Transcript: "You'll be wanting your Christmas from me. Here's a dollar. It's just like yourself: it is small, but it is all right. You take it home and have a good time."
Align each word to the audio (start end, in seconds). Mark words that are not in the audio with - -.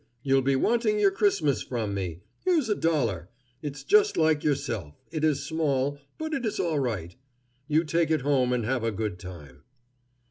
"You'll 0.23 0.41
be 0.41 0.55
wanting 0.55 0.99
your 0.99 1.11
Christmas 1.11 1.61
from 1.61 1.93
me. 1.93 2.21
Here's 2.43 2.69
a 2.69 2.75
dollar. 2.75 3.29
It's 3.61 3.83
just 3.83 4.17
like 4.17 4.43
yourself: 4.43 4.95
it 5.11 5.23
is 5.23 5.45
small, 5.45 5.99
but 6.17 6.33
it 6.33 6.43
is 6.43 6.59
all 6.59 6.79
right. 6.79 7.15
You 7.67 7.83
take 7.83 8.09
it 8.09 8.21
home 8.21 8.51
and 8.51 8.65
have 8.65 8.83
a 8.83 8.91
good 8.91 9.19
time." 9.19 9.61